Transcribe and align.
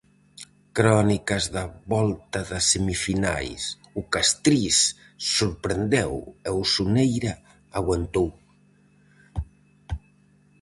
Crónicas 0.77 1.43
da 1.55 1.65
volta 1.93 2.39
das 2.51 2.65
semifinais: 2.73 3.61
o 3.99 4.01
Castriz 4.13 4.77
sorprendeu 5.35 6.13
e 6.47 6.49
o 6.61 6.63
Soneira 6.73 7.33
aguantou. 7.79 8.29